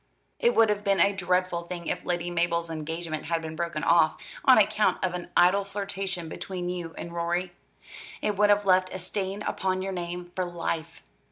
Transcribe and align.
It 0.39 0.55
would 0.55 0.69
have 0.69 0.83
been 0.83 0.99
a 0.99 1.13
dreadful 1.13 1.61
thing 1.61 1.85
if 1.85 2.03
Lady 2.03 2.31
Mabel's 2.31 2.71
engagement 2.71 3.25
had 3.25 3.39
been 3.39 3.55
broken 3.55 3.83
off 3.83 4.17
on 4.43 4.57
account 4.57 4.97
of 5.03 5.13
an 5.13 5.29
idle 5.37 5.63
flirtation 5.63 6.27
between 6.27 6.69
you 6.69 6.95
and 6.97 7.13
Rorie. 7.13 7.51
It 8.19 8.35
would 8.35 8.49
have 8.49 8.65
left 8.65 8.89
a 8.91 8.97
stain 8.97 9.43
upon 9.43 9.83
your 9.83 9.93
name 9.93 10.31
for 10.35 10.43
life. 10.43 11.03